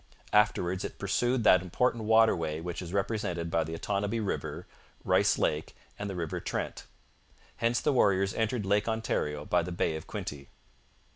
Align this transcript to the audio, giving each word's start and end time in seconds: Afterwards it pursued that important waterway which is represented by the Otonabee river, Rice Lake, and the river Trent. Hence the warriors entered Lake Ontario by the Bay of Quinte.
Afterwards 0.33 0.83
it 0.83 0.97
pursued 0.97 1.43
that 1.43 1.61
important 1.61 2.05
waterway 2.05 2.59
which 2.59 2.81
is 2.81 2.91
represented 2.91 3.51
by 3.51 3.63
the 3.63 3.75
Otonabee 3.77 4.19
river, 4.25 4.65
Rice 5.05 5.37
Lake, 5.37 5.75
and 5.99 6.09
the 6.09 6.15
river 6.15 6.39
Trent. 6.39 6.87
Hence 7.57 7.79
the 7.79 7.93
warriors 7.93 8.33
entered 8.33 8.65
Lake 8.65 8.87
Ontario 8.87 9.45
by 9.45 9.61
the 9.61 9.71
Bay 9.71 9.95
of 9.95 10.07
Quinte. 10.07 10.47